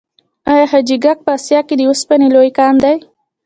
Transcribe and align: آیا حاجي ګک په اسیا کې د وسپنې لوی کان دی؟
آیا 0.51 0.65
حاجي 0.71 0.97
ګک 1.03 1.17
په 1.25 1.31
اسیا 1.37 1.59
کې 1.67 1.75
د 1.77 1.81
وسپنې 1.91 2.27
لوی 2.35 2.49
کان 2.57 2.73
دی؟ 2.83 2.95